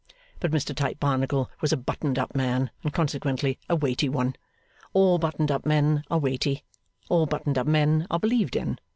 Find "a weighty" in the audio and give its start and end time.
3.69-4.09